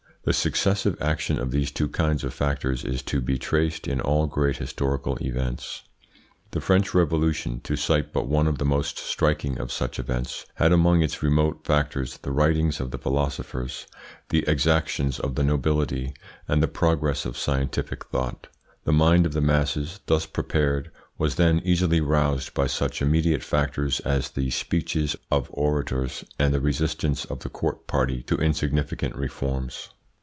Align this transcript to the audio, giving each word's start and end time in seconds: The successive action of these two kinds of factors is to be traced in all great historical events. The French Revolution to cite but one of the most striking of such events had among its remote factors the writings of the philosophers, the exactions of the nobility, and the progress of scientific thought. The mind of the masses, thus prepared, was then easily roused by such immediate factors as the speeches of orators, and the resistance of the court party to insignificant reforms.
The 0.23 0.33
successive 0.33 1.01
action 1.01 1.39
of 1.39 1.49
these 1.49 1.71
two 1.71 1.87
kinds 1.87 2.23
of 2.23 2.31
factors 2.31 2.85
is 2.85 3.01
to 3.09 3.21
be 3.21 3.39
traced 3.39 3.87
in 3.87 3.99
all 3.99 4.27
great 4.27 4.57
historical 4.57 5.17
events. 5.17 5.81
The 6.51 6.61
French 6.61 6.93
Revolution 6.93 7.59
to 7.61 7.75
cite 7.75 8.13
but 8.13 8.27
one 8.27 8.45
of 8.45 8.59
the 8.59 8.63
most 8.65 8.99
striking 8.99 9.57
of 9.59 9.71
such 9.71 9.97
events 9.97 10.45
had 10.53 10.71
among 10.71 11.01
its 11.01 11.23
remote 11.23 11.61
factors 11.65 12.17
the 12.17 12.31
writings 12.31 12.79
of 12.79 12.91
the 12.91 12.99
philosophers, 12.99 13.87
the 14.29 14.47
exactions 14.47 15.19
of 15.19 15.33
the 15.33 15.41
nobility, 15.43 16.13
and 16.47 16.61
the 16.61 16.67
progress 16.67 17.25
of 17.25 17.35
scientific 17.35 18.05
thought. 18.05 18.45
The 18.83 18.93
mind 18.93 19.25
of 19.25 19.33
the 19.33 19.41
masses, 19.41 20.01
thus 20.05 20.27
prepared, 20.27 20.91
was 21.17 21.33
then 21.33 21.63
easily 21.65 21.99
roused 21.99 22.53
by 22.53 22.67
such 22.67 23.01
immediate 23.01 23.41
factors 23.41 24.01
as 24.01 24.29
the 24.29 24.51
speeches 24.51 25.15
of 25.31 25.49
orators, 25.51 26.23
and 26.37 26.53
the 26.53 26.61
resistance 26.61 27.25
of 27.25 27.39
the 27.39 27.49
court 27.49 27.87
party 27.87 28.21
to 28.27 28.35
insignificant 28.35 29.15
reforms. 29.15 29.89